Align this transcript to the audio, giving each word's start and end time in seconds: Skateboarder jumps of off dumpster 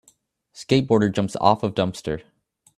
Skateboarder 0.55 1.13
jumps 1.13 1.35
of 1.35 1.63
off 1.63 1.75
dumpster 1.75 2.23